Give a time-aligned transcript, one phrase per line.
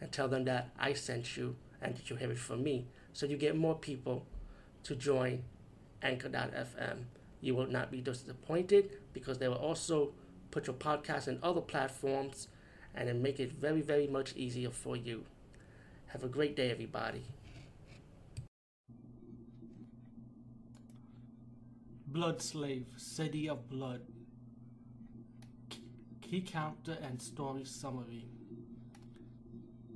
[0.00, 2.86] and tell them that I sent you and that you have it from me.
[3.12, 4.26] So you get more people
[4.84, 5.44] to join
[6.02, 7.04] Anchor.fm.
[7.40, 10.12] You will not be disappointed because they will also
[10.50, 12.48] put your podcast in other platforms
[12.94, 15.24] and then make it very, very much easier for you.
[16.08, 17.24] Have a great day, everybody.
[22.06, 24.02] Blood Slave, City of Blood.
[26.22, 28.28] Key character and story summary.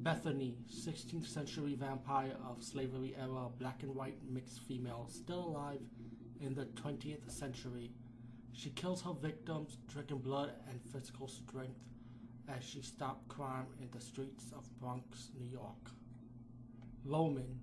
[0.09, 5.83] Bethany, 16th century vampire of slavery era, black and white mixed female, still alive
[6.41, 7.91] in the 20th century.
[8.55, 11.83] She kills her victims, drinking blood and physical strength
[12.49, 15.91] as she stopped crime in the streets of Bronx, New York.
[17.05, 17.61] Roman,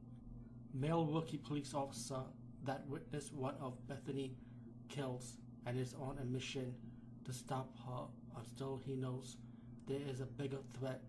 [0.72, 2.22] male rookie police officer
[2.64, 4.36] that witnessed one of Bethany
[4.88, 6.76] kills and is on a mission
[7.26, 8.04] to stop her
[8.38, 9.38] until he knows
[9.88, 11.02] there is a bigger threat.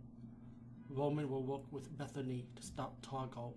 [0.91, 3.55] Roman will work with Bethany to stop Targo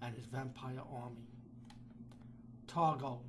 [0.00, 1.26] and his vampire army.
[2.66, 3.20] Targo,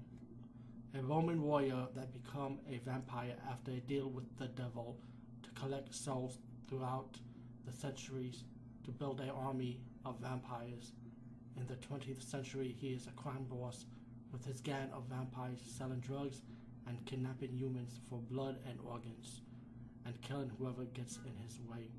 [0.95, 4.97] a Roman warrior that become a vampire after a deal with the devil
[5.41, 6.37] to collect souls
[6.69, 7.17] throughout
[7.65, 8.43] the centuries
[8.85, 10.93] to build an army of vampires.
[11.57, 13.85] In the 20th century, he is a crime boss
[14.31, 16.41] with his gang of vampires selling drugs
[16.87, 19.41] and kidnapping humans for blood and organs,
[20.05, 21.89] and killing whoever gets in his way.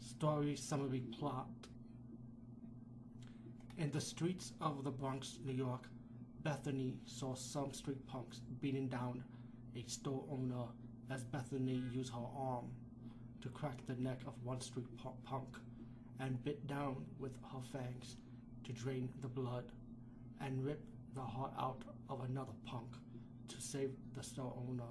[0.00, 1.48] Story summary plot
[3.76, 5.88] In the streets of the Bronx, New York,
[6.42, 9.22] Bethany saw some street punks beating down
[9.76, 10.66] a store owner
[11.10, 12.66] as Bethany used her arm
[13.40, 14.86] to crack the neck of one street
[15.24, 15.56] punk
[16.20, 18.16] and bit down with her fangs
[18.64, 19.70] to drain the blood
[20.40, 20.82] and rip
[21.14, 22.88] the heart out of another punk
[23.48, 24.82] to save the store owner.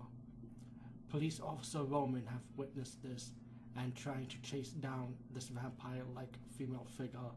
[1.10, 3.32] Police officer Roman have witnessed this
[3.78, 7.32] and trying to chase down this vampire-like female figure,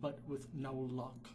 [0.00, 1.28] but with no luck.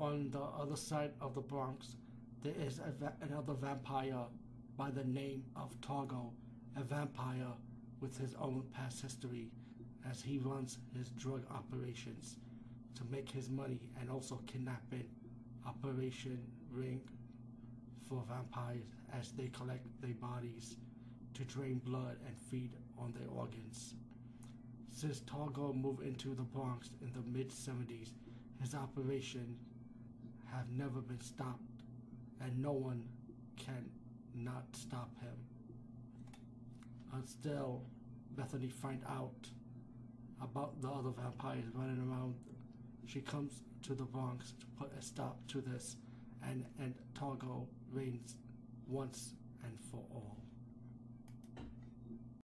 [0.00, 1.96] On the other side of the Bronx,
[2.42, 4.24] there is va- another vampire
[4.76, 6.32] by the name of Targo,
[6.76, 7.52] a vampire
[8.00, 9.50] with his own past history
[10.08, 12.36] as he runs his drug operations
[12.94, 15.08] to make his money and also kidnapping
[15.66, 16.38] Operation
[16.70, 17.00] Ring
[18.08, 18.84] for vampires
[19.18, 20.76] as they collect their bodies
[21.38, 23.94] to drain blood and feed on their organs.
[24.90, 28.08] Since Targo moved into the Bronx in the mid 70s,
[28.60, 29.60] his operations
[30.52, 31.84] have never been stopped
[32.40, 33.04] and no one
[33.56, 33.88] can
[34.34, 35.36] not stop him.
[37.12, 37.82] Until
[38.32, 39.48] Bethany find out
[40.42, 42.34] about the other vampires running around
[43.06, 45.96] she comes to the Bronx to put a stop to this
[46.42, 48.34] and, and Targo reigns
[48.86, 49.34] once
[49.64, 50.47] and for all.